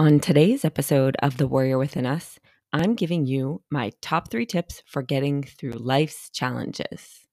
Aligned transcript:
On 0.00 0.18
today's 0.18 0.64
episode 0.64 1.14
of 1.22 1.36
The 1.36 1.46
Warrior 1.46 1.76
Within 1.76 2.06
Us, 2.06 2.38
I'm 2.72 2.94
giving 2.94 3.26
you 3.26 3.60
my 3.70 3.92
top 4.00 4.30
three 4.30 4.46
tips 4.46 4.82
for 4.86 5.02
getting 5.02 5.42
through 5.42 5.72
life's 5.72 6.30
challenges. 6.30 7.26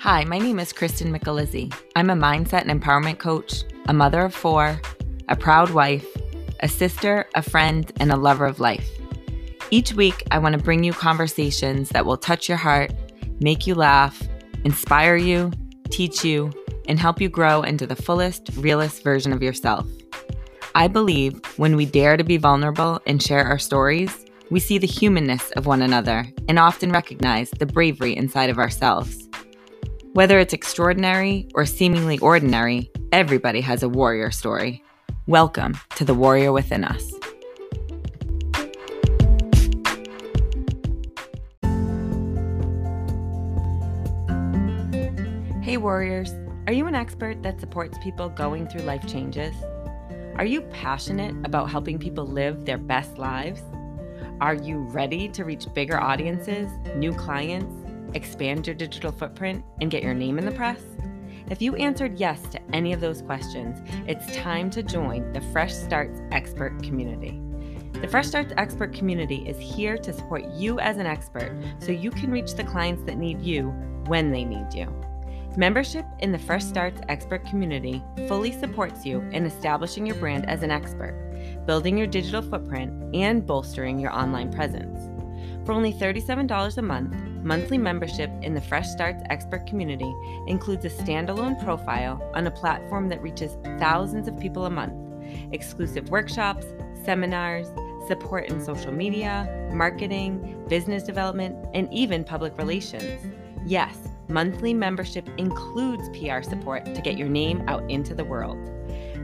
Hi, 0.00 0.24
my 0.24 0.38
name 0.38 0.58
is 0.58 0.72
Kristin 0.72 1.14
Michelizzi. 1.14 1.70
I'm 1.94 2.08
a 2.08 2.14
mindset 2.14 2.66
and 2.66 2.80
empowerment 2.80 3.18
coach, 3.18 3.64
a 3.84 3.92
mother 3.92 4.22
of 4.22 4.34
four, 4.34 4.80
a 5.28 5.36
proud 5.36 5.68
wife, 5.72 6.06
a 6.60 6.68
sister, 6.68 7.28
a 7.34 7.42
friend, 7.42 7.92
and 8.00 8.10
a 8.10 8.16
lover 8.16 8.46
of 8.46 8.60
life. 8.60 8.88
Each 9.70 9.92
week, 9.92 10.22
I 10.30 10.38
want 10.38 10.54
to 10.54 10.62
bring 10.62 10.84
you 10.84 10.94
conversations 10.94 11.90
that 11.90 12.06
will 12.06 12.16
touch 12.16 12.48
your 12.48 12.56
heart, 12.56 12.94
make 13.40 13.66
you 13.66 13.74
laugh, 13.74 14.26
inspire 14.64 15.16
you, 15.16 15.52
teach 15.90 16.24
you, 16.24 16.50
and 16.88 16.98
help 16.98 17.20
you 17.20 17.28
grow 17.28 17.62
into 17.62 17.86
the 17.86 17.96
fullest, 17.96 18.50
realest 18.56 19.02
version 19.02 19.32
of 19.32 19.42
yourself. 19.42 19.86
I 20.74 20.88
believe 20.88 21.40
when 21.58 21.76
we 21.76 21.86
dare 21.86 22.16
to 22.16 22.24
be 22.24 22.38
vulnerable 22.38 23.00
and 23.06 23.22
share 23.22 23.44
our 23.44 23.58
stories, 23.58 24.24
we 24.50 24.60
see 24.60 24.78
the 24.78 24.86
humanness 24.86 25.50
of 25.52 25.66
one 25.66 25.82
another 25.82 26.26
and 26.48 26.58
often 26.58 26.92
recognize 26.92 27.50
the 27.50 27.66
bravery 27.66 28.16
inside 28.16 28.50
of 28.50 28.58
ourselves. 28.58 29.28
Whether 30.12 30.38
it's 30.38 30.52
extraordinary 30.52 31.48
or 31.54 31.64
seemingly 31.64 32.18
ordinary, 32.18 32.90
everybody 33.12 33.60
has 33.62 33.82
a 33.82 33.88
warrior 33.88 34.30
story. 34.30 34.82
Welcome 35.26 35.78
to 35.94 36.04
the 36.04 36.14
Warrior 36.14 36.52
Within 36.52 36.84
Us. 36.84 37.12
Hey, 45.62 45.76
Warriors. 45.76 46.34
Are 46.68 46.72
you 46.72 46.86
an 46.86 46.94
expert 46.94 47.42
that 47.42 47.58
supports 47.58 47.98
people 47.98 48.28
going 48.28 48.68
through 48.68 48.82
life 48.82 49.04
changes? 49.04 49.52
Are 50.36 50.44
you 50.44 50.62
passionate 50.62 51.34
about 51.44 51.68
helping 51.68 51.98
people 51.98 52.24
live 52.24 52.64
their 52.64 52.78
best 52.78 53.18
lives? 53.18 53.62
Are 54.40 54.54
you 54.54 54.78
ready 54.78 55.28
to 55.30 55.44
reach 55.44 55.66
bigger 55.74 56.00
audiences, 56.00 56.70
new 56.94 57.12
clients, 57.14 57.74
expand 58.14 58.68
your 58.68 58.76
digital 58.76 59.10
footprint, 59.10 59.64
and 59.80 59.90
get 59.90 60.04
your 60.04 60.14
name 60.14 60.38
in 60.38 60.44
the 60.44 60.52
press? 60.52 60.80
If 61.50 61.60
you 61.60 61.74
answered 61.74 62.20
yes 62.20 62.40
to 62.52 62.60
any 62.72 62.92
of 62.92 63.00
those 63.00 63.22
questions, 63.22 63.80
it's 64.06 64.36
time 64.36 64.70
to 64.70 64.84
join 64.84 65.32
the 65.32 65.40
Fresh 65.52 65.74
Starts 65.74 66.20
Expert 66.30 66.80
community. 66.80 67.42
The 67.94 68.06
Fresh 68.06 68.28
Starts 68.28 68.54
Expert 68.56 68.92
community 68.92 69.48
is 69.48 69.58
here 69.58 69.98
to 69.98 70.12
support 70.12 70.44
you 70.52 70.78
as 70.78 70.98
an 70.98 71.06
expert 71.06 71.60
so 71.80 71.90
you 71.90 72.12
can 72.12 72.30
reach 72.30 72.54
the 72.54 72.62
clients 72.62 73.02
that 73.02 73.18
need 73.18 73.40
you 73.40 73.70
when 74.06 74.30
they 74.30 74.44
need 74.44 74.72
you. 74.72 74.94
Membership 75.56 76.06
in 76.20 76.32
the 76.32 76.38
Fresh 76.38 76.64
Starts 76.64 77.02
Expert 77.10 77.44
community 77.44 78.02
fully 78.26 78.52
supports 78.52 79.04
you 79.04 79.20
in 79.32 79.44
establishing 79.44 80.06
your 80.06 80.16
brand 80.16 80.48
as 80.48 80.62
an 80.62 80.70
expert, 80.70 81.14
building 81.66 81.98
your 81.98 82.06
digital 82.06 82.40
footprint, 82.40 83.14
and 83.14 83.46
bolstering 83.46 83.98
your 83.98 84.14
online 84.14 84.50
presence. 84.50 85.10
For 85.66 85.72
only 85.72 85.92
$37 85.92 86.78
a 86.78 86.82
month, 86.82 87.14
monthly 87.44 87.76
membership 87.76 88.30
in 88.40 88.54
the 88.54 88.62
Fresh 88.62 88.88
Starts 88.88 89.22
Expert 89.28 89.66
community 89.66 90.10
includes 90.46 90.86
a 90.86 90.88
standalone 90.88 91.62
profile 91.62 92.30
on 92.34 92.46
a 92.46 92.50
platform 92.50 93.10
that 93.10 93.22
reaches 93.22 93.58
thousands 93.78 94.28
of 94.28 94.40
people 94.40 94.64
a 94.64 94.70
month, 94.70 94.94
exclusive 95.52 96.08
workshops, 96.08 96.64
seminars, 97.04 97.66
support 98.08 98.48
in 98.48 98.64
social 98.64 98.90
media, 98.90 99.68
marketing, 99.70 100.64
business 100.68 101.02
development, 101.02 101.54
and 101.74 101.92
even 101.92 102.24
public 102.24 102.56
relations. 102.56 103.20
Yes, 103.66 103.96
monthly 104.32 104.72
membership 104.72 105.28
includes 105.36 106.08
PR 106.10 106.42
support 106.42 106.84
to 106.86 107.00
get 107.02 107.18
your 107.18 107.28
name 107.28 107.62
out 107.68 107.88
into 107.90 108.14
the 108.14 108.24
world. 108.24 108.58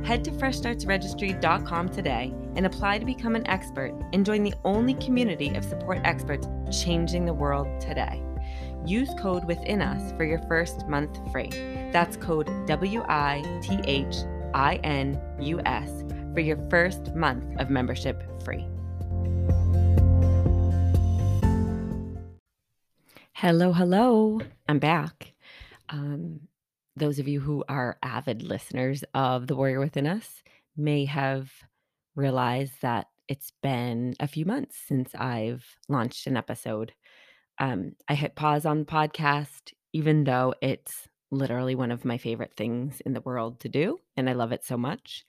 Head 0.05 0.23
to 0.25 0.31
freshstartsregistry.com 0.31 1.89
today 1.89 2.33
and 2.55 2.67
apply 2.67 2.99
to 2.99 3.05
become 3.05 3.35
an 3.35 3.47
expert 3.47 3.93
and 4.13 4.25
join 4.25 4.45
the 4.45 4.55
only 4.65 4.95
community 4.95 5.55
of 5.55 5.65
support 5.65 6.01
experts 6.05 6.47
changing 6.71 7.25
the 7.25 7.33
world 7.33 7.81
today. 7.81 8.23
Use 8.87 9.11
code 9.19 9.45
within 9.45 9.83
us 9.83 10.13
for 10.17 10.25
your 10.25 10.39
first 10.49 10.87
month 10.87 11.19
free. 11.33 11.51
That's 11.93 12.17
code 12.17 12.49
W 12.67 13.03
I 13.09 13.43
T 13.63 13.81
H 13.85 14.17
I 14.55 14.77
N 14.77 15.21
U 15.41 15.61
S 15.67 16.05
for 16.33 16.41
your 16.41 16.57
first 16.71 17.15
month 17.15 17.45
of 17.61 17.71
membership 17.71 18.23
free. 18.45 18.67
Hello, 23.41 23.73
hello. 23.73 24.41
I'm 24.69 24.81
back. 24.81 25.33
Um, 25.91 26.41
those 26.97 27.21
of 27.21 27.29
you 27.29 27.39
who 27.39 27.63
are 27.69 27.97
avid 28.03 28.43
listeners 28.43 29.05
of 29.15 29.47
The 29.47 29.55
Warrior 29.55 29.79
Within 29.79 30.09
Us 30.09 30.43
may 30.77 31.05
have 31.05 31.49
realized 32.17 32.73
that 32.83 33.07
it's 33.29 33.53
been 33.63 34.17
a 34.19 34.27
few 34.27 34.45
months 34.45 34.77
since 34.89 35.15
I've 35.15 35.65
launched 35.89 36.27
an 36.27 36.37
episode. 36.37 36.93
Um, 37.61 37.93
I 38.09 38.15
hit 38.17 38.35
pause 38.35 38.67
on 38.67 38.81
the 38.81 38.87
podcast, 38.87 39.73
even 39.93 40.25
though 40.25 40.53
it's 40.61 41.07
literally 41.31 41.77
one 41.77 41.93
of 41.93 42.05
my 42.05 42.19
favorite 42.19 42.55
things 42.57 43.01
in 43.07 43.13
the 43.13 43.21
world 43.21 43.61
to 43.61 43.69
do, 43.69 44.01
and 44.17 44.29
I 44.29 44.33
love 44.33 44.51
it 44.51 44.65
so 44.65 44.77
much 44.77 45.25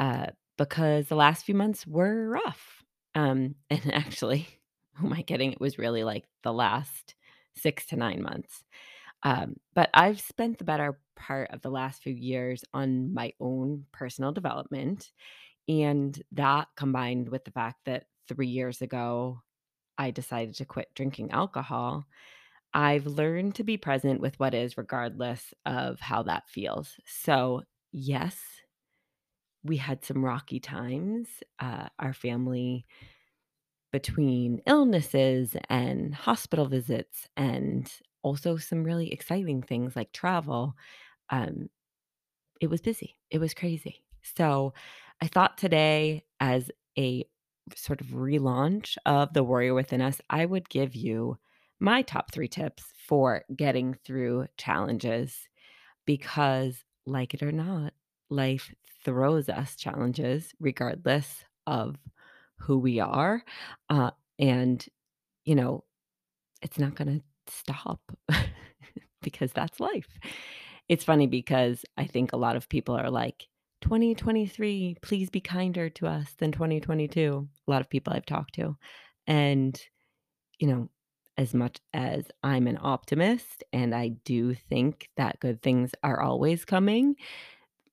uh, 0.00 0.26
because 0.58 1.06
the 1.06 1.14
last 1.14 1.46
few 1.46 1.54
months 1.54 1.86
were 1.86 2.28
rough. 2.28 2.82
Um, 3.14 3.54
and 3.70 3.94
actually, 3.94 4.48
who 4.94 5.06
am 5.06 5.12
I 5.12 5.22
kidding? 5.22 5.52
It 5.52 5.60
was 5.60 5.78
really 5.78 6.02
like 6.02 6.24
the 6.42 6.52
last 6.52 7.14
six 7.56 7.86
to 7.86 7.96
nine 7.96 8.22
months. 8.22 8.64
Um, 9.22 9.56
but 9.74 9.90
I've 9.94 10.20
spent 10.20 10.58
the 10.58 10.64
better 10.64 11.00
part 11.16 11.50
of 11.50 11.62
the 11.62 11.70
last 11.70 12.02
few 12.02 12.12
years 12.12 12.64
on 12.74 13.12
my 13.14 13.32
own 13.40 13.86
personal 13.92 14.32
development. 14.32 15.10
And 15.68 16.20
that 16.32 16.68
combined 16.76 17.28
with 17.28 17.44
the 17.44 17.50
fact 17.50 17.80
that 17.86 18.04
three 18.28 18.48
years 18.48 18.82
ago, 18.82 19.42
I 19.98 20.10
decided 20.10 20.54
to 20.56 20.64
quit 20.64 20.88
drinking 20.94 21.30
alcohol, 21.30 22.06
I've 22.74 23.06
learned 23.06 23.54
to 23.56 23.64
be 23.64 23.78
present 23.78 24.20
with 24.20 24.38
what 24.38 24.54
is, 24.54 24.76
regardless 24.76 25.54
of 25.64 25.98
how 26.00 26.22
that 26.24 26.48
feels. 26.48 26.92
So, 27.06 27.62
yes, 27.92 28.38
we 29.64 29.78
had 29.78 30.04
some 30.04 30.24
rocky 30.24 30.60
times. 30.60 31.28
Uh, 31.58 31.88
our 31.98 32.12
family 32.12 32.86
between 33.96 34.60
illnesses 34.66 35.56
and 35.70 36.14
hospital 36.14 36.66
visits 36.66 37.26
and 37.34 37.90
also 38.22 38.58
some 38.58 38.84
really 38.84 39.10
exciting 39.10 39.62
things 39.62 39.96
like 39.96 40.12
travel 40.12 40.74
um, 41.30 41.70
it 42.60 42.68
was 42.68 42.82
busy 42.82 43.16
it 43.30 43.38
was 43.38 43.54
crazy. 43.54 44.02
So 44.22 44.74
i 45.22 45.26
thought 45.28 45.56
today 45.56 46.24
as 46.40 46.70
a 46.98 47.24
sort 47.74 48.02
of 48.02 48.08
relaunch 48.08 48.98
of 49.06 49.32
the 49.32 49.42
warrior 49.42 49.72
within 49.72 50.02
us 50.02 50.20
i 50.28 50.44
would 50.44 50.68
give 50.68 50.94
you 50.94 51.38
my 51.80 52.02
top 52.02 52.30
three 52.30 52.48
tips 52.48 52.84
for 53.08 53.44
getting 53.56 53.94
through 54.04 54.46
challenges 54.58 55.48
because 56.04 56.84
like 57.06 57.32
it 57.32 57.42
or 57.42 57.52
not 57.52 57.94
life 58.28 58.74
throws 59.06 59.48
us 59.48 59.74
challenges 59.74 60.52
regardless 60.60 61.44
of 61.66 61.96
who 62.58 62.78
we 62.78 63.00
are. 63.00 63.42
Uh, 63.88 64.10
and, 64.38 64.84
you 65.44 65.54
know, 65.54 65.84
it's 66.62 66.78
not 66.78 66.94
going 66.94 67.20
to 67.20 67.52
stop 67.52 68.00
because 69.22 69.52
that's 69.52 69.80
life. 69.80 70.18
It's 70.88 71.04
funny 71.04 71.26
because 71.26 71.84
I 71.96 72.06
think 72.06 72.32
a 72.32 72.36
lot 72.38 72.56
of 72.56 72.68
people 72.68 72.94
are 72.96 73.10
like, 73.10 73.46
2023, 73.82 74.96
please 75.02 75.30
be 75.30 75.40
kinder 75.40 75.90
to 75.90 76.06
us 76.06 76.34
than 76.38 76.50
2022. 76.50 77.48
A 77.66 77.70
lot 77.70 77.80
of 77.80 77.90
people 77.90 78.12
I've 78.12 78.26
talked 78.26 78.54
to. 78.54 78.76
And, 79.26 79.80
you 80.58 80.68
know, 80.68 80.88
as 81.36 81.52
much 81.52 81.78
as 81.92 82.24
I'm 82.42 82.66
an 82.66 82.78
optimist 82.80 83.62
and 83.72 83.94
I 83.94 84.08
do 84.24 84.54
think 84.54 85.10
that 85.16 85.40
good 85.40 85.62
things 85.62 85.90
are 86.02 86.20
always 86.20 86.64
coming, 86.64 87.16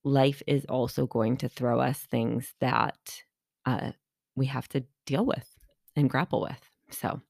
life 0.03 0.41
is 0.47 0.65
also 0.65 1.05
going 1.05 1.37
to 1.37 1.49
throw 1.49 1.79
us 1.79 1.99
things 1.99 2.53
that 2.61 2.97
uh, 3.65 3.91
we 4.35 4.47
have 4.47 4.67
to 4.69 4.83
deal 5.05 5.25
with 5.25 5.55
and 5.95 6.09
grapple 6.09 6.41
with. 6.41 6.69
So, 6.89 7.21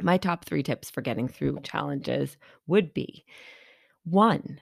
my 0.00 0.16
top 0.16 0.44
three 0.44 0.62
tips 0.62 0.90
for 0.90 1.02
getting 1.02 1.28
through 1.28 1.60
challenges 1.62 2.36
would 2.66 2.94
be 2.94 3.24
one, 4.04 4.60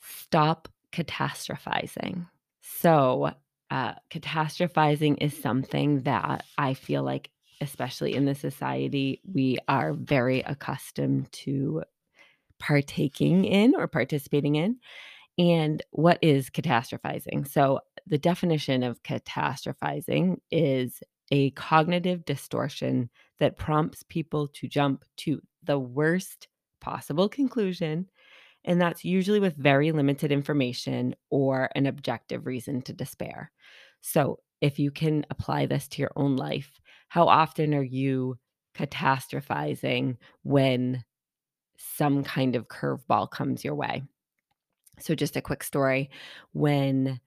stop 0.00 0.68
catastrophizing. 0.92 2.26
So, 2.60 3.32
uh, 3.70 3.94
catastrophizing 4.10 5.16
is 5.20 5.36
something 5.36 6.02
that 6.02 6.44
I 6.58 6.74
feel 6.74 7.02
like, 7.02 7.30
especially 7.60 8.14
in 8.14 8.24
the 8.24 8.34
society, 8.34 9.20
we 9.24 9.58
are 9.68 9.94
very 9.94 10.40
accustomed 10.40 11.32
to 11.32 11.82
partaking 12.58 13.44
in 13.44 13.74
or 13.74 13.88
participating 13.88 14.56
in. 14.56 14.78
And 15.38 15.82
what 15.90 16.18
is 16.22 16.50
catastrophizing? 16.50 17.48
So, 17.48 17.80
the 18.06 18.18
definition 18.18 18.82
of 18.82 19.02
catastrophizing 19.02 20.36
is 20.50 21.02
a 21.30 21.50
cognitive 21.52 22.24
distortion 22.24 23.08
that 23.38 23.56
prompts 23.56 24.02
people 24.02 24.48
to 24.48 24.68
jump 24.68 25.04
to 25.18 25.40
the 25.64 25.78
worst 25.78 26.48
possible 26.80 27.28
conclusion 27.28 28.06
and 28.64 28.80
that's 28.80 29.04
usually 29.04 29.40
with 29.40 29.56
very 29.56 29.92
limited 29.92 30.30
information 30.30 31.14
or 31.30 31.68
an 31.74 31.86
objective 31.86 32.46
reason 32.46 32.82
to 32.82 32.92
despair. 32.92 33.50
So, 34.00 34.38
if 34.60 34.78
you 34.78 34.92
can 34.92 35.26
apply 35.30 35.66
this 35.66 35.88
to 35.88 36.02
your 36.02 36.12
own 36.14 36.36
life, 36.36 36.80
how 37.08 37.26
often 37.26 37.74
are 37.74 37.82
you 37.82 38.38
catastrophizing 38.76 40.16
when 40.44 41.02
some 41.76 42.22
kind 42.22 42.54
of 42.54 42.68
curveball 42.68 43.30
comes 43.30 43.64
your 43.64 43.74
way? 43.74 44.04
So, 45.00 45.16
just 45.16 45.36
a 45.36 45.42
quick 45.42 45.64
story 45.64 46.10
when 46.52 47.20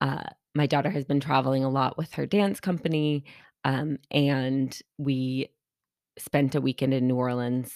uh, 0.00 0.24
my 0.54 0.66
daughter 0.66 0.90
has 0.90 1.04
been 1.04 1.20
traveling 1.20 1.64
a 1.64 1.70
lot 1.70 1.96
with 1.96 2.12
her 2.14 2.26
dance 2.26 2.60
company, 2.60 3.24
um, 3.64 3.98
and 4.10 4.78
we 4.98 5.50
spent 6.18 6.54
a 6.54 6.60
weekend 6.60 6.94
in 6.94 7.06
New 7.06 7.16
Orleans. 7.16 7.72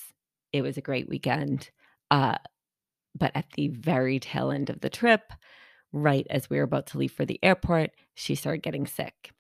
It 0.53 0.63
was 0.63 0.77
a 0.77 0.83
great 0.83 1.09
weekend. 1.09 1.71
Uh, 2.11 2.37
but 3.17 3.33
at 3.35 3.47
the 3.55 3.69
very 3.69 4.19
tail 4.19 4.51
end 4.51 4.71
of 4.71 4.81
the 4.81 4.91
trip, 4.91 5.33
right 5.93 6.27
as 6.31 6.51
we 6.51 6.57
were 6.57 6.65
about 6.65 6.87
to 6.89 6.99
leave 6.99 7.13
for 7.13 7.25
the 7.25 7.39
airport, 7.43 7.91
she 8.15 8.35
started 8.35 8.63
getting 8.63 8.87
sick. 8.87 9.31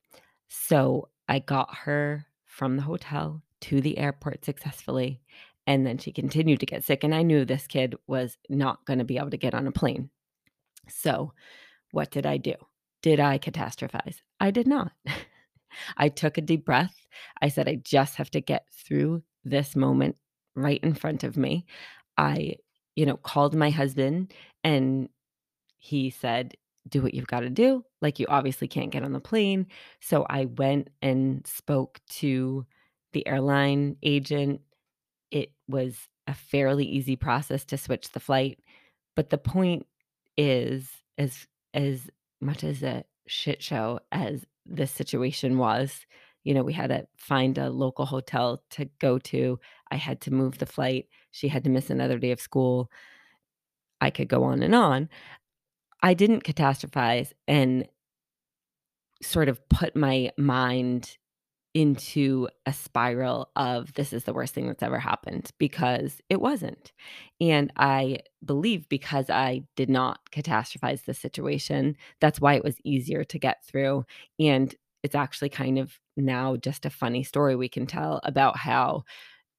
So 0.48 1.08
I 1.28 1.40
got 1.40 1.74
her 1.74 2.26
from 2.44 2.76
the 2.76 2.82
hotel 2.82 3.42
to 3.62 3.80
the 3.80 3.98
airport 3.98 4.44
successfully. 4.44 5.20
And 5.66 5.86
then 5.86 5.98
she 5.98 6.12
continued 6.12 6.60
to 6.60 6.66
get 6.66 6.84
sick. 6.84 7.02
And 7.02 7.14
I 7.14 7.22
knew 7.22 7.44
this 7.44 7.66
kid 7.66 7.96
was 8.06 8.36
not 8.48 8.84
going 8.84 8.98
to 8.98 9.04
be 9.04 9.16
able 9.16 9.30
to 9.30 9.36
get 9.36 9.54
on 9.54 9.66
a 9.66 9.72
plane. 9.72 10.10
So, 10.88 11.32
what 11.90 12.10
did 12.10 12.26
I 12.26 12.36
do? 12.36 12.54
Did 13.04 13.20
I 13.20 13.36
catastrophize? 13.36 14.22
I 14.40 14.50
did 14.50 14.66
not. 14.66 14.92
I 15.98 16.08
took 16.08 16.38
a 16.38 16.40
deep 16.40 16.64
breath. 16.64 17.06
I 17.42 17.48
said, 17.48 17.68
I 17.68 17.74
just 17.74 18.14
have 18.14 18.30
to 18.30 18.40
get 18.40 18.64
through 18.72 19.22
this 19.44 19.76
moment 19.76 20.16
right 20.56 20.82
in 20.82 20.94
front 20.94 21.22
of 21.22 21.36
me. 21.36 21.66
I, 22.16 22.54
you 22.96 23.04
know, 23.04 23.18
called 23.18 23.54
my 23.54 23.68
husband 23.68 24.32
and 24.64 25.10
he 25.76 26.08
said, 26.08 26.54
Do 26.88 27.02
what 27.02 27.12
you've 27.12 27.26
got 27.26 27.40
to 27.40 27.50
do. 27.50 27.84
Like, 28.00 28.18
you 28.18 28.26
obviously 28.26 28.68
can't 28.68 28.90
get 28.90 29.02
on 29.02 29.12
the 29.12 29.20
plane. 29.20 29.66
So 30.00 30.24
I 30.30 30.46
went 30.46 30.88
and 31.02 31.46
spoke 31.46 32.00
to 32.20 32.64
the 33.12 33.26
airline 33.26 33.98
agent. 34.02 34.62
It 35.30 35.52
was 35.68 36.08
a 36.26 36.32
fairly 36.32 36.86
easy 36.86 37.16
process 37.16 37.66
to 37.66 37.76
switch 37.76 38.12
the 38.12 38.20
flight. 38.20 38.60
But 39.14 39.28
the 39.28 39.36
point 39.36 39.84
is, 40.38 40.88
as 41.18 41.46
as 41.74 42.08
much 42.44 42.64
as 42.64 42.82
a 42.82 43.04
shit 43.26 43.62
show 43.62 44.00
as 44.12 44.44
this 44.66 44.90
situation 44.90 45.58
was, 45.58 46.06
you 46.44 46.52
know, 46.54 46.62
we 46.62 46.74
had 46.74 46.90
to 46.90 47.06
find 47.16 47.56
a 47.56 47.70
local 47.70 48.04
hotel 48.04 48.62
to 48.70 48.84
go 49.00 49.18
to. 49.18 49.58
I 49.90 49.96
had 49.96 50.20
to 50.22 50.32
move 50.32 50.58
the 50.58 50.66
flight. 50.66 51.06
She 51.30 51.48
had 51.48 51.64
to 51.64 51.70
miss 51.70 51.90
another 51.90 52.18
day 52.18 52.32
of 52.32 52.40
school. 52.40 52.90
I 54.00 54.10
could 54.10 54.28
go 54.28 54.44
on 54.44 54.62
and 54.62 54.74
on. 54.74 55.08
I 56.02 56.12
didn't 56.12 56.44
catastrophize 56.44 57.32
and 57.48 57.88
sort 59.22 59.48
of 59.48 59.66
put 59.70 59.96
my 59.96 60.30
mind 60.36 61.16
into 61.74 62.48
a 62.66 62.72
spiral 62.72 63.50
of 63.56 63.92
this 63.94 64.12
is 64.12 64.24
the 64.24 64.32
worst 64.32 64.54
thing 64.54 64.68
that's 64.68 64.82
ever 64.82 64.98
happened 64.98 65.50
because 65.58 66.20
it 66.30 66.40
wasn't. 66.40 66.92
And 67.40 67.72
I 67.76 68.20
believe 68.44 68.88
because 68.88 69.28
I 69.28 69.64
did 69.74 69.90
not 69.90 70.20
catastrophize 70.30 71.04
the 71.04 71.14
situation, 71.14 71.96
that's 72.20 72.40
why 72.40 72.54
it 72.54 72.64
was 72.64 72.76
easier 72.84 73.24
to 73.24 73.38
get 73.40 73.64
through. 73.64 74.04
And 74.38 74.72
it's 75.02 75.16
actually 75.16 75.48
kind 75.48 75.78
of 75.78 75.98
now 76.16 76.56
just 76.56 76.86
a 76.86 76.90
funny 76.90 77.24
story 77.24 77.56
we 77.56 77.68
can 77.68 77.86
tell 77.86 78.20
about 78.22 78.56
how, 78.56 79.02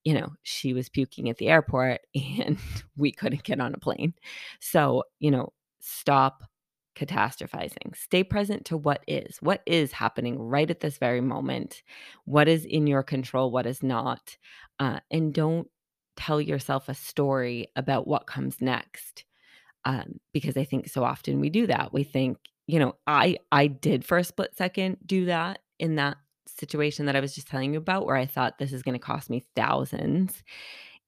you 0.06 0.14
know, 0.14 0.30
she 0.44 0.74
was 0.74 0.88
puking 0.88 1.30
at 1.30 1.38
the 1.38 1.50
airport 1.50 2.00
and 2.16 2.58
we 2.96 3.12
couldn't 3.12 3.44
get 3.44 3.60
on 3.60 3.74
a 3.74 3.78
plane. 3.78 4.14
So, 4.62 5.04
you 5.20 5.32
know, 5.32 5.52
stop 5.82 6.44
catastrophizing. 6.96 7.96
Stay 7.96 8.24
present 8.24 8.66
to 8.66 8.78
what 8.78 9.04
is. 9.08 9.38
What 9.42 9.62
is 9.66 9.92
happening 9.92 10.40
right 10.40 10.70
at 10.70 10.80
this 10.80 10.98
very 10.98 11.22
moment? 11.22 11.84
What 12.26 12.48
is 12.48 12.66
in 12.66 12.88
your 12.88 13.04
control? 13.04 13.52
What 13.52 13.66
is 13.66 13.84
not? 13.84 14.38
Uh, 14.80 15.00
and 15.12 15.34
don't 15.34 15.68
tell 16.16 16.42
yourself 16.42 16.90
a 16.90 16.94
story 16.94 17.68
about 17.76 18.08
what 18.08 18.28
comes 18.28 18.62
next. 18.62 19.26
Um, 19.84 20.20
because 20.34 20.58
I 20.58 20.64
think 20.64 20.90
so 20.90 21.04
often 21.04 21.40
we 21.40 21.50
do 21.50 21.68
that. 21.68 21.94
We 21.94 22.04
think, 22.04 22.38
you 22.66 22.80
know, 22.80 22.96
I 23.06 23.38
I 23.52 23.68
did 23.68 24.04
for 24.04 24.18
a 24.18 24.24
split 24.24 24.56
second 24.58 24.98
do 25.06 25.26
that 25.26 25.60
in 25.78 25.96
that 25.96 26.18
situation 26.48 27.06
that 27.06 27.16
I 27.16 27.20
was 27.20 27.36
just 27.36 27.48
telling 27.48 27.74
you 27.74 27.80
about 27.80 28.06
where 28.06 28.16
I 28.16 28.26
thought 28.26 28.58
this 28.58 28.74
is 28.74 28.82
going 28.82 28.94
to 28.94 29.00
cost 29.00 29.30
me 29.30 29.46
thousands 29.56 30.44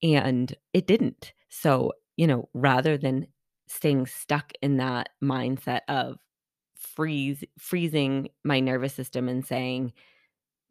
and 0.04 0.54
it 0.74 0.88
didn't. 0.88 1.34
So, 1.50 1.94
you 2.18 2.28
know, 2.28 2.50
rather 2.54 2.98
than 2.98 3.28
staying 3.68 4.08
stuck 4.08 4.54
in 4.62 4.78
that 4.78 5.10
mindset 5.24 5.82
of 5.90 6.18
freeze 6.78 7.44
freezing 7.60 8.30
my 8.44 8.60
nervous 8.60 8.94
system 8.94 9.30
and 9.30 9.46
saying, 9.46 9.94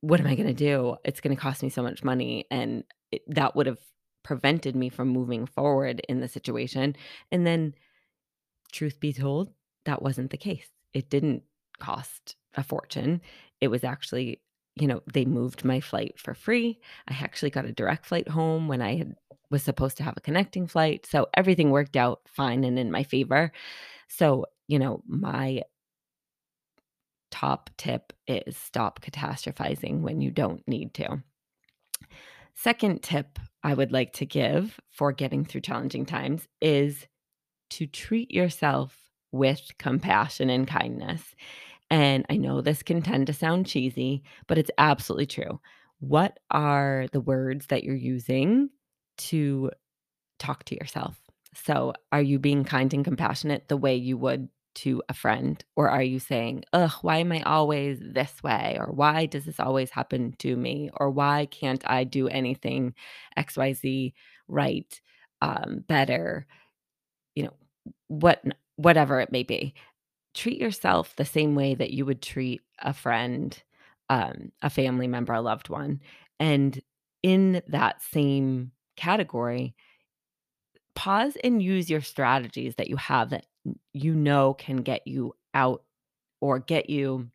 "What 0.03 0.21
am 0.21 0.27
I 0.29 0.37
gonna 0.37 0.55
do? 0.55 0.97
It's 1.05 1.21
gonna 1.21 1.37
cost 1.37 1.63
me 1.63 1.71
so 1.71 1.83
much 1.83 2.05
money," 2.05 2.47
and 2.51 2.85
it 3.13 3.23
that 3.29 3.57
would 3.57 3.67
have 3.67 3.81
prevented 4.25 4.77
me 4.77 4.89
from 4.91 5.09
moving 5.09 5.47
forward 5.47 6.01
in 6.09 6.21
the 6.21 6.29
situation, 6.29 6.97
and 7.33 7.47
then, 7.47 7.75
truth 8.73 9.01
be 9.01 9.13
told, 9.13 9.53
that 9.87 10.03
wasn't 10.03 10.31
the 10.31 10.39
case. 10.39 10.69
It 10.95 11.11
didn't 11.11 11.45
cost 11.81 12.37
a 12.57 12.63
fortune. 12.65 13.21
It 13.61 13.69
was 13.69 13.85
actually 13.85 14.43
you 14.77 14.87
know, 14.89 15.03
they 15.13 15.25
moved 15.27 15.65
my 15.65 15.81
flight 15.81 16.19
for 16.19 16.35
free. 16.35 16.81
I 17.09 17.15
actually 17.15 17.51
got 17.51 17.65
a 17.67 17.73
direct 17.73 18.07
flight 18.07 18.29
home 18.29 18.69
when 18.69 18.83
I 18.83 18.97
had 18.97 19.15
was 19.51 19.63
supposed 19.63 19.97
to 19.99 20.03
have 20.03 20.17
a 20.17 20.21
connecting 20.23 20.67
flight. 20.67 21.07
So 21.07 21.29
everything 21.35 21.71
worked 21.71 21.97
out 21.97 22.21
fine 22.27 22.65
and 22.65 22.79
in 22.79 22.91
my 22.91 23.03
favor. 23.03 23.53
So, 24.09 24.47
you 24.69 24.79
know, 24.79 25.03
my 25.07 25.63
top 27.31 27.71
tip 27.77 28.13
is 28.27 28.57
stop 28.57 29.01
catastrophizing 29.03 30.01
when 30.01 30.21
you 30.21 30.31
don't 30.31 30.67
need 30.67 30.95
to. 30.95 31.23
Second 32.55 33.03
tip 33.03 33.39
I 33.63 33.75
would 33.75 33.93
like 33.93 34.13
to 34.15 34.27
give 34.27 34.81
for 34.91 35.13
getting 35.13 35.45
through 35.45 35.61
challenging 35.61 36.07
times 36.07 36.49
is 36.61 37.07
to 37.71 37.87
treat 37.87 38.31
yourself 38.31 38.97
with 39.33 39.71
compassion 39.79 40.49
and 40.51 40.67
kindness. 40.67 41.35
And 41.91 42.25
I 42.31 42.37
know 42.37 42.61
this 42.61 42.83
can 42.83 43.03
tend 43.03 43.27
to 43.27 43.33
sound 43.33 43.67
cheesy, 43.67 44.23
but 44.47 44.59
it's 44.59 44.71
absolutely 44.79 45.27
true. 45.27 45.61
What 46.01 46.39
are 46.51 47.07
the 47.13 47.21
words 47.21 47.67
that 47.67 47.85
you're 47.85 47.95
using 47.95 48.71
to 49.19 49.71
talk 50.39 50.65
to 50.65 50.75
yourself. 50.75 51.17
So, 51.55 51.95
are 52.13 52.23
you 52.23 52.39
being 52.39 52.65
kind 52.65 52.93
and 52.93 53.05
compassionate 53.05 53.69
the 53.69 53.77
way 53.77 53.97
you 53.97 54.19
would 54.19 54.49
to 54.77 55.03
a 55.09 55.15
friend? 55.15 55.63
Or 55.75 55.89
are 55.89 56.03
you 56.03 56.19
saying, 56.19 56.65
ugh, 56.73 56.93
why 57.03 57.19
am 57.19 57.33
I 57.33 57.43
always 57.43 57.99
this 58.01 58.43
way? 58.43 58.77
Or 58.79 58.93
why 58.93 59.27
does 59.27 59.47
this 59.47 59.59
always 59.59 59.91
happen 59.91 60.35
to 60.41 60.57
me? 60.57 60.91
Or 60.95 61.11
why 61.11 61.47
can't 61.47 61.83
I 61.89 62.05
do 62.05 62.29
anything 62.29 62.95
XYZ 63.37 64.13
right, 64.49 65.01
um, 65.41 65.85
better? 65.89 66.47
You 67.35 67.45
know, 67.45 67.55
what 68.09 68.43
whatever 68.77 69.21
it 69.21 69.33
may 69.33 69.43
be. 69.43 69.75
Treat 70.35 70.61
yourself 70.61 71.17
the 71.17 71.25
same 71.25 71.55
way 71.55 71.75
that 71.75 71.93
you 71.93 72.05
would 72.05 72.21
treat 72.21 72.61
a 72.81 72.93
friend, 72.93 73.63
um, 74.11 74.53
a 74.63 74.69
family 74.69 75.09
member, 75.09 75.33
a 75.33 75.41
loved 75.41 75.71
one. 75.71 76.01
And 76.39 76.79
in 77.23 77.63
that 77.69 78.03
same 78.03 78.73
category, 78.97 79.75
pause 80.95 81.37
and 81.45 81.63
use 81.63 81.91
your 81.91 82.01
strategies 82.01 82.75
that 82.77 82.89
you 82.89 82.97
have 82.97 83.31
that 83.31 83.47
you 83.93 84.15
know 84.15 84.55
can 84.55 84.79
get 84.79 85.07
you 85.07 85.35
out 85.55 85.83
or 86.41 86.59
get 86.59 86.89
you 86.89 87.29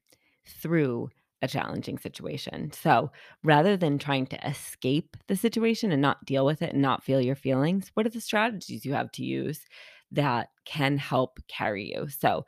through 0.46 1.10
a 1.42 1.48
challenging 1.48 1.98
situation. 1.98 2.72
So 2.72 3.12
rather 3.44 3.76
than 3.76 3.98
trying 3.98 4.28
to 4.28 4.48
escape 4.48 5.18
the 5.28 5.36
situation 5.36 5.92
and 5.92 6.02
not 6.02 6.24
deal 6.26 6.46
with 6.46 6.62
it 6.62 6.74
and 6.74 6.82
not 6.82 7.04
feel 7.04 7.20
your 7.20 7.36
feelings, 7.36 7.92
what 7.94 8.06
are 8.06 8.12
the 8.12 8.22
strategies 8.22 8.86
you 8.86 8.94
have 8.94 9.12
to 9.14 9.24
use 9.24 9.62
that 10.12 10.50
can 10.66 10.98
help 10.98 11.40
carry 11.48 11.94
you? 11.96 12.08
So 12.10 12.46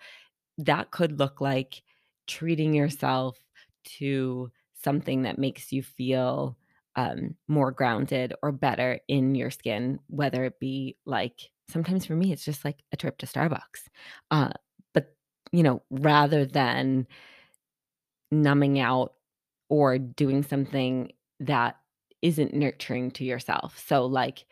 that 0.60 0.92
could 0.92 1.20
look 1.20 1.42
like 1.42 1.82
treating 2.28 2.74
yourself 2.74 3.38
to 3.98 4.52
something 4.84 5.24
that 5.24 5.40
makes 5.40 5.72
you 5.72 5.82
feel 5.82 6.58
um, 6.96 7.36
more 7.48 7.72
grounded 7.72 8.34
or 8.44 8.52
better 8.52 9.00
in 9.08 9.36
your 9.36 9.52
skin, 9.52 10.00
whether 10.08 10.46
it 10.46 10.60
be 10.60 10.98
like 11.06 11.50
sometimes 11.70 12.06
for 12.06 12.16
me, 12.16 12.32
it's 12.32 12.46
just 12.46 12.66
like 12.66 12.80
a 12.92 12.98
trip 12.98 13.18
to 13.20 13.26
Starbucks. 13.26 13.88
Uh, 14.32 14.50
but, 14.94 15.16
you 15.52 15.64
know, 15.64 15.82
rather 15.90 16.46
than 16.46 17.08
numbing 18.32 18.80
out 18.80 19.14
or 19.70 19.98
doing 19.98 20.44
something 20.44 21.12
that 21.40 21.78
isn't 22.22 22.54
nurturing 22.54 23.12
to 23.12 23.24
yourself. 23.24 23.82
So, 23.88 24.06
like 24.06 24.46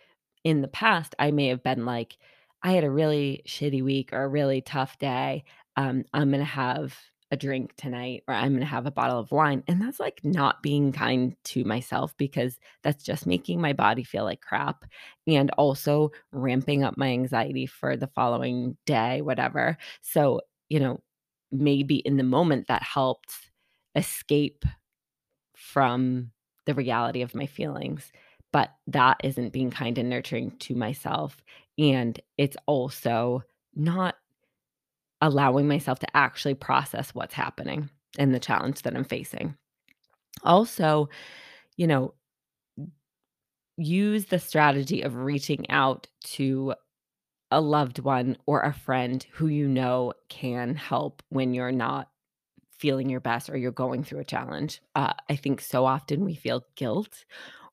in 0.43 0.61
the 0.61 0.67
past, 0.67 1.15
I 1.19 1.31
may 1.31 1.47
have 1.47 1.63
been 1.63 1.85
like, 1.85 2.17
I 2.63 2.73
had 2.73 2.83
a 2.83 2.91
really 2.91 3.43
shitty 3.47 3.83
week 3.83 4.13
or 4.13 4.23
a 4.23 4.27
really 4.27 4.61
tough 4.61 4.97
day. 4.99 5.43
Um, 5.77 6.05
I'm 6.13 6.29
going 6.29 6.39
to 6.39 6.45
have 6.45 6.95
a 7.31 7.37
drink 7.37 7.73
tonight 7.77 8.23
or 8.27 8.33
I'm 8.33 8.49
going 8.49 8.59
to 8.59 8.65
have 8.65 8.85
a 8.85 8.91
bottle 8.91 9.17
of 9.17 9.31
wine. 9.31 9.63
And 9.67 9.81
that's 9.81 9.99
like 9.99 10.19
not 10.23 10.61
being 10.61 10.91
kind 10.91 11.35
to 11.45 11.63
myself 11.63 12.13
because 12.17 12.59
that's 12.83 13.03
just 13.03 13.25
making 13.25 13.61
my 13.61 13.73
body 13.73 14.03
feel 14.03 14.25
like 14.25 14.41
crap 14.41 14.83
and 15.25 15.49
also 15.51 16.11
ramping 16.31 16.83
up 16.83 16.97
my 16.97 17.07
anxiety 17.07 17.65
for 17.65 17.95
the 17.95 18.07
following 18.07 18.77
day, 18.85 19.21
whatever. 19.21 19.77
So, 20.01 20.41
you 20.67 20.79
know, 20.79 21.01
maybe 21.51 21.97
in 21.97 22.17
the 22.17 22.23
moment 22.23 22.67
that 22.67 22.83
helped 22.83 23.33
escape 23.95 24.65
from 25.55 26.31
the 26.65 26.73
reality 26.73 27.21
of 27.21 27.35
my 27.35 27.45
feelings. 27.45 28.11
But 28.51 28.71
that 28.87 29.17
isn't 29.23 29.53
being 29.53 29.71
kind 29.71 29.97
and 29.97 30.09
nurturing 30.09 30.51
to 30.59 30.75
myself. 30.75 31.41
And 31.77 32.19
it's 32.37 32.57
also 32.65 33.43
not 33.73 34.15
allowing 35.21 35.67
myself 35.67 35.99
to 35.99 36.17
actually 36.17 36.55
process 36.55 37.13
what's 37.13 37.33
happening 37.33 37.89
and 38.17 38.33
the 38.33 38.39
challenge 38.39 38.81
that 38.81 38.95
I'm 38.95 39.03
facing. 39.03 39.55
Also, 40.43 41.09
you 41.77 41.87
know, 41.87 42.13
use 43.77 44.25
the 44.25 44.39
strategy 44.39 45.01
of 45.01 45.15
reaching 45.15 45.69
out 45.69 46.07
to 46.23 46.73
a 47.51 47.61
loved 47.61 47.99
one 47.99 48.37
or 48.45 48.61
a 48.61 48.73
friend 48.73 49.25
who 49.33 49.47
you 49.47 49.67
know 49.67 50.13
can 50.29 50.75
help 50.75 51.21
when 51.29 51.53
you're 51.53 51.71
not 51.71 52.09
feeling 52.77 53.09
your 53.09 53.19
best 53.19 53.49
or 53.49 53.57
you're 53.57 53.71
going 53.71 54.03
through 54.03 54.19
a 54.19 54.25
challenge. 54.25 54.81
Uh, 54.95 55.13
I 55.29 55.35
think 55.35 55.61
so 55.61 55.85
often 55.85 56.25
we 56.25 56.33
feel 56.33 56.65
guilt 56.75 57.25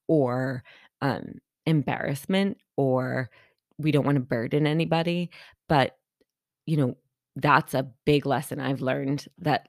or 0.07 0.62
um, 1.00 1.35
embarrassment 1.64 2.59
or 2.76 3.31
we 3.78 3.93
don't 3.93 4.05
want 4.05 4.17
to 4.17 4.21
burden 4.21 4.67
anybody. 4.67 5.31
But, 5.69 5.97
you 6.67 6.76
know, 6.76 6.97
that's 7.40 7.75
a 7.75 7.88
big 8.04 8.26
lesson 8.26 8.61
I've 8.61 8.80
learned 8.80 9.26
that 9.38 9.68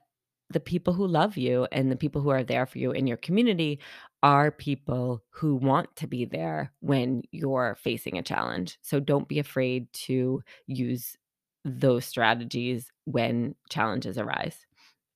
the 0.50 0.60
people 0.60 0.92
who 0.92 1.06
love 1.06 1.36
you 1.36 1.68
and 1.70 1.90
the 1.90 1.96
people 1.96 2.20
who 2.20 2.30
are 2.30 2.42
there 2.42 2.66
for 2.66 2.78
you 2.78 2.90
in 2.90 3.06
your 3.06 3.16
community 3.16 3.78
are 4.22 4.50
people 4.50 5.22
who 5.30 5.54
want 5.54 5.94
to 5.96 6.08
be 6.08 6.24
there 6.24 6.72
when 6.80 7.22
you're 7.30 7.76
facing 7.80 8.18
a 8.18 8.22
challenge. 8.22 8.76
So 8.82 8.98
don't 8.98 9.28
be 9.28 9.38
afraid 9.38 9.92
to 9.92 10.42
use 10.66 11.16
those 11.64 12.04
strategies 12.04 12.90
when 13.04 13.54
challenges 13.68 14.18
arise. 14.18 14.66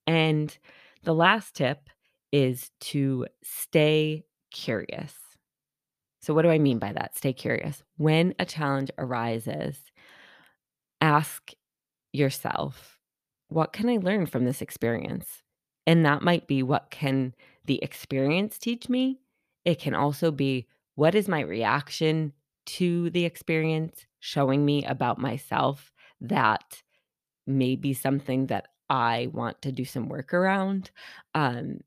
And 0.07 0.57
the 1.03 1.15
last 1.15 1.57
tip 1.57 1.89
is 2.31 2.71
to 2.81 3.27
stay 3.43 4.25
curious. 4.53 5.15
So, 6.23 6.33
what 6.33 6.43
do 6.43 6.51
I 6.51 6.59
mean 6.59 6.79
by 6.79 6.93
that? 6.93 7.17
Stay 7.17 7.33
curious. 7.33 7.83
When 7.97 8.35
a 8.39 8.45
challenge 8.45 8.91
arises, 8.97 9.79
ask 11.01 11.53
yourself, 12.15 12.99
what 13.49 13.73
can 13.73 13.89
I 13.89 13.97
learn 13.97 14.27
from 14.27 14.45
this 14.45 14.63
experience? 14.63 15.43
And 15.87 16.05
that 16.07 16.23
might 16.23 16.47
be 16.47 16.63
what 16.63 16.91
can 16.91 17.35
the 17.65 17.83
experience 17.83 18.59
teach 18.59 18.89
me? 18.89 19.21
It 19.65 19.79
can 19.81 19.95
also 19.95 20.31
be 20.31 20.67
what 20.95 21.15
is 21.15 21.29
my 21.29 21.41
reaction 21.41 22.33
to 22.67 23.11
the 23.11 23.25
experience 23.25 24.07
showing 24.21 24.65
me 24.65 24.85
about 24.85 25.19
myself 25.19 25.93
that 26.21 26.83
may 27.47 27.77
be 27.77 27.93
something 27.93 28.47
that 28.47 28.69
I 28.89 29.29
want 29.33 29.61
to 29.63 29.73
do 29.73 29.85
some 29.85 30.09
work 30.09 30.33
around. 30.33 30.91
Um, 31.35 31.81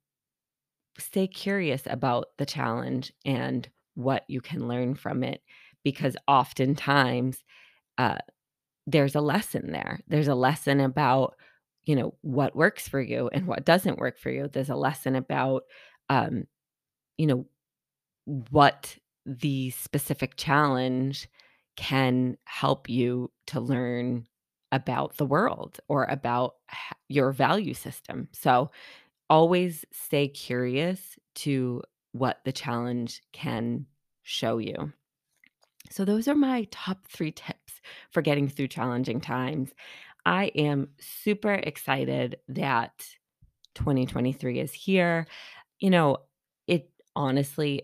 stay 1.00 1.28
curious 1.28 1.84
about 1.86 2.28
the 2.38 2.46
challenge 2.46 3.12
and 3.26 3.68
what 3.96 4.24
you 4.28 4.42
can 4.42 4.68
learn 4.68 4.96
from 4.96 5.24
it 5.24 5.42
because 5.84 6.16
oftentimes 6.28 7.44
uh, 7.98 8.18
there's 8.88 9.16
a 9.16 9.22
lesson 9.22 9.72
there. 9.72 10.00
There's 10.08 10.30
a 10.30 10.36
lesson 10.36 10.80
about, 10.80 11.36
you 11.86 11.96
know, 11.96 12.14
what 12.22 12.56
works 12.56 12.88
for 12.88 13.02
you 13.02 13.30
and 13.34 13.46
what 13.46 13.66
doesn't 13.66 14.00
work 14.00 14.18
for 14.18 14.32
you. 14.32 14.48
There's 14.48 14.70
a 14.70 14.76
lesson 14.76 15.16
about, 15.16 15.64
um, 16.10 16.46
you 17.18 17.28
know, 17.28 17.46
what 18.26 18.98
the 19.26 19.72
specific 19.72 20.38
challenge 20.38 21.28
can 21.76 22.38
help 22.46 22.90
you 22.90 23.30
to 23.48 23.60
learn 23.60 24.26
about 24.72 25.18
the 25.18 25.26
world 25.26 25.80
or 25.88 26.06
about 26.06 26.56
your 27.08 27.32
value 27.32 27.74
system. 27.74 28.30
So 28.32 28.72
always 29.30 29.86
stay 29.92 30.30
curious 30.30 31.20
to 31.36 31.84
what 32.14 32.40
the 32.46 32.52
challenge 32.52 33.22
can 33.34 33.86
show 34.24 34.58
you. 34.58 34.94
So, 35.90 36.06
those 36.06 36.28
are 36.28 36.36
my 36.36 36.68
top 36.72 37.08
three 37.08 37.32
tips 37.32 37.82
for 38.12 38.22
getting 38.22 38.48
through 38.48 38.68
challenging 38.70 39.22
times. 39.22 39.72
I 40.26 40.46
am 40.56 40.90
super 41.00 41.54
excited 41.54 42.38
that 42.50 43.06
2023 43.76 44.60
is 44.60 44.74
here. 44.74 45.28
You 45.80 45.90
know, 45.90 46.18
it 46.68 46.90
honestly 47.16 47.84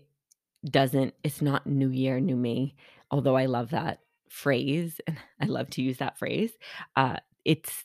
doesn't, 0.68 1.14
it's 1.22 1.42
not 1.42 1.66
new 1.66 1.88
year, 1.88 2.20
new 2.20 2.36
me, 2.36 2.76
although 3.10 3.36
I 3.36 3.46
love 3.46 3.70
that 3.70 4.00
phrase 4.28 5.00
and 5.06 5.16
I 5.40 5.46
love 5.46 5.70
to 5.70 5.82
use 5.82 5.98
that 5.98 6.18
phrase. 6.18 6.52
Uh, 6.96 7.16
it's 7.44 7.84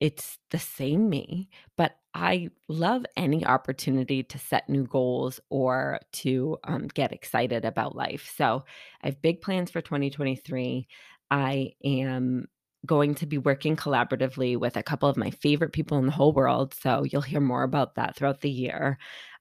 it's 0.00 0.38
the 0.50 0.58
same 0.58 1.08
me, 1.08 1.48
but 1.76 1.96
I 2.16 2.48
love 2.66 3.04
any 3.14 3.44
opportunity 3.44 4.22
to 4.22 4.38
set 4.38 4.70
new 4.70 4.86
goals 4.86 5.38
or 5.50 6.00
to 6.12 6.56
um, 6.64 6.88
get 6.88 7.12
excited 7.12 7.66
about 7.66 7.94
life. 7.94 8.32
So 8.34 8.64
I 9.02 9.08
have 9.08 9.20
big 9.20 9.42
plans 9.42 9.70
for 9.70 9.82
2023. 9.82 10.88
I 11.30 11.72
am 11.84 12.46
going 12.86 13.14
to 13.16 13.26
be 13.26 13.36
working 13.36 13.76
collaboratively 13.76 14.58
with 14.58 14.78
a 14.78 14.82
couple 14.82 15.10
of 15.10 15.18
my 15.18 15.28
favorite 15.28 15.74
people 15.74 15.98
in 15.98 16.06
the 16.06 16.12
whole 16.12 16.32
world. 16.32 16.72
So 16.72 17.04
you'll 17.04 17.20
hear 17.20 17.40
more 17.40 17.64
about 17.64 17.96
that 17.96 18.16
throughout 18.16 18.40
the 18.40 18.50
year. 18.50 18.96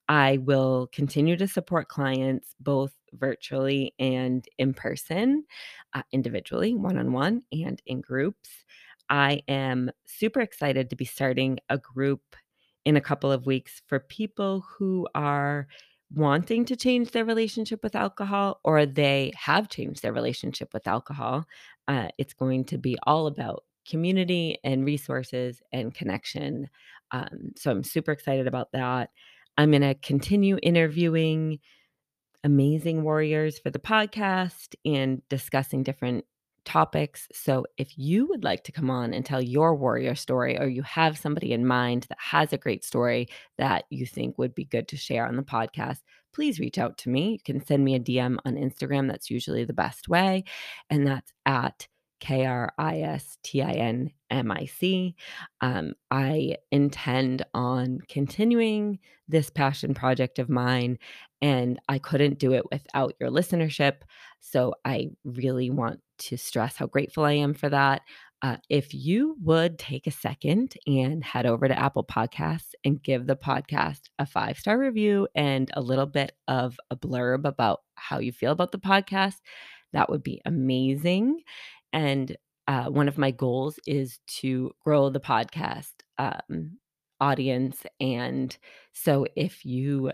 I 0.09 0.39
will 0.39 0.89
continue 0.91 1.37
to 1.37 1.47
support 1.47 1.87
clients 1.87 2.55
both 2.59 2.91
virtually 3.13 3.93
and 3.99 4.45
in 4.57 4.73
person, 4.73 5.45
uh, 5.93 6.03
individually, 6.11 6.73
one 6.73 6.97
on 6.97 7.13
one, 7.13 7.43
and 7.53 7.81
in 7.85 8.01
groups. 8.01 8.49
I 9.09 9.43
am 9.47 9.91
super 10.05 10.41
excited 10.41 10.89
to 10.89 10.97
be 10.97 11.05
starting 11.05 11.59
a 11.69 11.77
group 11.77 12.35
in 12.85 12.95
a 12.95 13.01
couple 13.01 13.31
of 13.31 13.45
weeks 13.45 13.81
for 13.87 13.99
people 13.99 14.63
who 14.77 15.07
are 15.15 15.67
wanting 16.13 16.65
to 16.65 16.75
change 16.75 17.11
their 17.11 17.25
relationship 17.25 17.81
with 17.83 17.95
alcohol 17.95 18.59
or 18.63 18.85
they 18.85 19.33
have 19.35 19.69
changed 19.69 20.01
their 20.01 20.13
relationship 20.13 20.73
with 20.73 20.87
alcohol. 20.87 21.45
Uh, 21.87 22.07
it's 22.17 22.33
going 22.33 22.63
to 22.63 22.77
be 22.77 22.97
all 23.03 23.27
about 23.27 23.63
community 23.87 24.57
and 24.63 24.85
resources 24.85 25.61
and 25.73 25.93
connection. 25.93 26.69
Um, 27.11 27.51
so 27.55 27.71
I'm 27.71 27.83
super 27.83 28.11
excited 28.11 28.47
about 28.47 28.71
that. 28.73 29.09
I'm 29.57 29.71
going 29.71 29.81
to 29.81 29.95
continue 29.95 30.57
interviewing 30.61 31.59
amazing 32.43 33.03
warriors 33.03 33.57
for 33.57 33.71
the 33.71 33.79
podcast 33.79 34.75
and 34.85 35.21
discussing 35.29 35.83
different 35.83 36.25
topics. 36.65 37.27
So 37.31 37.65
if 37.77 37.97
you 37.97 38.27
would 38.27 38.43
like 38.43 38.63
to 38.65 38.71
come 38.71 38.89
on 38.89 39.13
and 39.13 39.25
tell 39.25 39.41
your 39.41 39.75
warrior 39.75 40.15
story, 40.15 40.57
or 40.59 40.67
you 40.67 40.81
have 40.83 41.17
somebody 41.17 41.53
in 41.53 41.65
mind 41.65 42.07
that 42.09 42.17
has 42.19 42.51
a 42.51 42.57
great 42.57 42.83
story 42.83 43.29
that 43.57 43.85
you 43.89 44.05
think 44.05 44.37
would 44.37 44.55
be 44.55 44.65
good 44.65 44.87
to 44.89 44.97
share 44.97 45.27
on 45.27 45.35
the 45.35 45.43
podcast, 45.43 45.99
please 46.33 46.59
reach 46.59 46.77
out 46.77 46.97
to 46.99 47.09
me. 47.09 47.33
You 47.33 47.39
can 47.45 47.65
send 47.65 47.83
me 47.85 47.95
a 47.95 47.99
DM 47.99 48.37
on 48.45 48.55
Instagram. 48.55 49.07
That's 49.07 49.29
usually 49.29 49.63
the 49.63 49.73
best 49.73 50.09
way. 50.09 50.43
And 50.89 51.07
that's 51.07 51.31
at 51.45 51.87
K 52.19 52.45
R 52.45 52.73
I 52.77 53.01
S 53.01 53.37
T 53.43 53.61
I 53.61 53.71
N 53.71 54.11
M 54.31 54.51
I 54.51 54.65
C. 54.65 55.15
Um, 55.61 55.93
I 56.09 56.55
intend 56.71 57.45
on 57.53 57.99
continuing 58.09 58.99
this 59.27 59.49
passion 59.49 59.93
project 59.93 60.39
of 60.39 60.49
mine, 60.49 60.97
and 61.41 61.79
I 61.87 61.99
couldn't 61.99 62.39
do 62.39 62.53
it 62.53 62.63
without 62.71 63.13
your 63.19 63.29
listenership. 63.29 63.97
So 64.39 64.75
I 64.83 65.11
really 65.23 65.69
want 65.69 65.99
to 66.17 66.37
stress 66.37 66.75
how 66.75 66.87
grateful 66.87 67.25
I 67.25 67.33
am 67.33 67.53
for 67.53 67.69
that. 67.69 68.01
Uh, 68.41 68.57
if 68.69 68.93
you 68.93 69.35
would 69.41 69.79
take 69.79 70.05
a 70.05 70.11
second 70.11 70.75
and 70.85 71.23
head 71.23 71.45
over 71.45 71.67
to 71.67 71.79
Apple 71.79 72.03
Podcasts 72.03 72.73
and 72.83 73.01
give 73.01 73.25
the 73.25 73.35
podcast 73.35 74.01
a 74.19 74.25
five 74.25 74.57
star 74.57 74.77
review 74.77 75.27
and 75.35 75.71
a 75.73 75.81
little 75.81 76.05
bit 76.05 76.33
of 76.47 76.79
a 76.91 76.95
blurb 76.95 77.45
about 77.45 77.81
how 77.95 78.19
you 78.19 78.31
feel 78.31 78.51
about 78.51 78.71
the 78.71 78.77
podcast, 78.77 79.35
that 79.93 80.09
would 80.09 80.21
be 80.21 80.41
amazing. 80.45 81.41
And 81.93 82.35
uh, 82.67 82.85
one 82.85 83.07
of 83.07 83.17
my 83.17 83.31
goals 83.31 83.79
is 83.87 84.19
to 84.27 84.71
grow 84.83 85.09
the 85.09 85.19
podcast 85.19 85.93
um, 86.17 86.77
audience. 87.19 87.83
And 87.99 88.55
so 88.91 89.25
if 89.35 89.65
you 89.65 90.11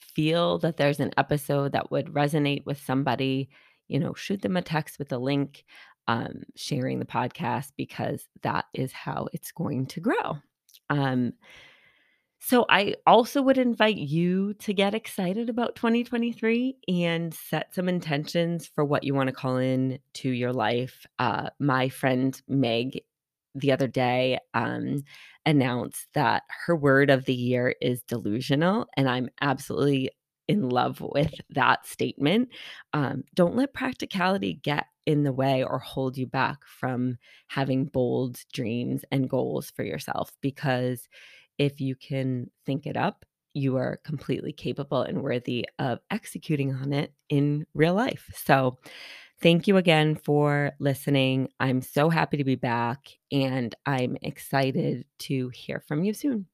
feel 0.00 0.58
that 0.58 0.76
there's 0.76 1.00
an 1.00 1.12
episode 1.16 1.72
that 1.72 1.90
would 1.90 2.06
resonate 2.06 2.66
with 2.66 2.80
somebody, 2.80 3.48
you 3.88 3.98
know, 3.98 4.14
shoot 4.14 4.42
them 4.42 4.56
a 4.56 4.62
text 4.62 4.98
with 4.98 5.12
a 5.12 5.18
link, 5.18 5.64
um, 6.08 6.42
sharing 6.56 6.98
the 6.98 7.04
podcast 7.04 7.72
because 7.76 8.28
that 8.42 8.66
is 8.74 8.92
how 8.92 9.28
it's 9.32 9.52
going 9.52 9.86
to 9.86 10.00
grow. 10.00 10.38
Um, 10.90 11.32
so 12.44 12.66
I 12.68 12.96
also 13.06 13.40
would 13.40 13.56
invite 13.56 13.98
you 13.98 14.54
to 14.54 14.74
get 14.74 14.94
excited 14.94 15.48
about 15.48 15.76
2023 15.76 16.76
and 16.88 17.32
set 17.32 17.72
some 17.72 17.88
intentions 17.88 18.66
for 18.66 18.84
what 18.84 19.04
you 19.04 19.14
want 19.14 19.28
to 19.28 19.34
call 19.34 19.58
in 19.58 20.00
to 20.14 20.28
your 20.28 20.52
life. 20.52 21.06
Uh, 21.20 21.50
my 21.60 21.88
friend 21.88 22.40
Meg 22.48 23.00
the 23.54 23.70
other 23.70 23.86
day 23.86 24.40
um, 24.54 25.04
announced 25.46 26.08
that 26.14 26.42
her 26.66 26.74
word 26.74 27.10
of 27.10 27.26
the 27.26 27.34
year 27.34 27.76
is 27.80 28.02
delusional. 28.02 28.86
And 28.96 29.08
I'm 29.08 29.28
absolutely 29.40 30.10
in 30.48 30.68
love 30.68 31.00
with 31.00 31.34
that 31.50 31.86
statement. 31.86 32.48
Um, 32.92 33.24
don't 33.34 33.56
let 33.56 33.74
practicality 33.74 34.54
get 34.54 34.86
in 35.06 35.24
the 35.24 35.32
way 35.32 35.64
or 35.64 35.78
hold 35.78 36.16
you 36.16 36.26
back 36.26 36.58
from 36.66 37.16
having 37.48 37.86
bold 37.86 38.38
dreams 38.52 39.04
and 39.10 39.28
goals 39.28 39.70
for 39.70 39.84
yourself 39.84 40.32
because 40.40 41.08
if 41.58 41.80
you 41.80 41.96
can 41.96 42.50
think 42.66 42.86
it 42.86 42.96
up, 42.96 43.24
you 43.54 43.76
are 43.76 44.00
completely 44.04 44.52
capable 44.52 45.02
and 45.02 45.22
worthy 45.22 45.68
of 45.78 45.98
executing 46.10 46.74
on 46.74 46.92
it 46.92 47.12
in 47.28 47.66
real 47.74 47.94
life. 47.94 48.30
So, 48.34 48.78
thank 49.42 49.66
you 49.66 49.76
again 49.76 50.14
for 50.14 50.72
listening. 50.78 51.48
I'm 51.60 51.82
so 51.82 52.08
happy 52.08 52.36
to 52.36 52.44
be 52.44 52.54
back 52.54 53.08
and 53.30 53.74
I'm 53.84 54.16
excited 54.22 55.04
to 55.20 55.48
hear 55.50 55.80
from 55.80 56.04
you 56.04 56.14
soon. 56.14 56.46